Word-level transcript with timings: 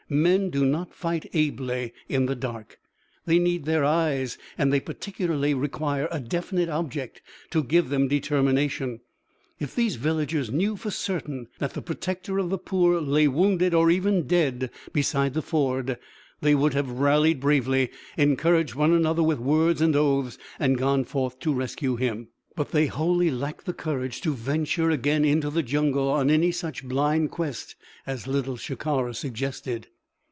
Men 0.13 0.49
do 0.49 0.65
not 0.65 0.93
fight 0.93 1.29
ably 1.31 1.93
in 2.09 2.25
the 2.25 2.35
dark. 2.35 2.79
They 3.25 3.39
need 3.39 3.63
their 3.63 3.85
eyes, 3.85 4.37
and 4.57 4.73
they 4.73 4.81
particularly 4.81 5.53
require 5.53 6.09
a 6.11 6.19
definite 6.19 6.67
object 6.67 7.21
to 7.51 7.63
give 7.63 7.87
them 7.87 8.09
determination. 8.09 8.99
If 9.61 9.73
these 9.73 9.95
villagers 9.95 10.51
knew 10.51 10.75
for 10.75 10.91
certain 10.91 11.47
that 11.59 11.75
the 11.75 11.81
Protector 11.81 12.39
of 12.39 12.49
the 12.49 12.57
Poor 12.57 12.99
lay 12.99 13.29
wounded 13.29 13.73
or 13.73 13.89
even 13.89 14.27
dead 14.27 14.69
beside 14.91 15.33
the 15.33 15.41
ford, 15.41 15.97
they 16.41 16.55
would 16.55 16.73
have 16.73 16.91
rallied 16.99 17.39
bravely, 17.39 17.89
encouraged 18.17 18.75
one 18.75 18.91
another 18.91 19.23
with 19.23 19.39
words 19.39 19.79
and 19.79 19.95
oaths, 19.95 20.37
and 20.59 20.77
gone 20.77 21.05
forth 21.05 21.39
to 21.39 21.53
rescue 21.53 21.95
him; 21.95 22.27
but 22.57 22.71
they 22.73 22.87
wholly 22.87 23.31
lacked 23.31 23.65
the 23.65 23.71
courage 23.71 24.19
to 24.23 24.33
venture 24.35 24.89
again 24.89 25.23
into 25.23 25.49
the 25.49 25.63
jungle 25.63 26.09
on 26.09 26.29
any 26.29 26.51
such 26.51 26.83
blind 26.83 27.31
quest 27.31 27.77
as 28.05 28.27
Little 28.27 28.57
Shikara 28.57 29.13
suggested. 29.15 29.87